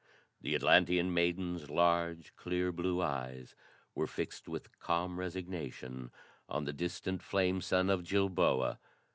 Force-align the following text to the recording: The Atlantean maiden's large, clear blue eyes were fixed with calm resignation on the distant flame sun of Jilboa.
The 0.41 0.55
Atlantean 0.55 1.13
maiden's 1.13 1.69
large, 1.69 2.35
clear 2.35 2.71
blue 2.71 3.03
eyes 3.03 3.53
were 3.93 4.07
fixed 4.07 4.47
with 4.47 4.79
calm 4.79 5.19
resignation 5.19 6.09
on 6.49 6.63
the 6.65 6.73
distant 6.73 7.21
flame 7.21 7.61
sun 7.61 7.87
of 7.91 8.03
Jilboa. 8.03 8.79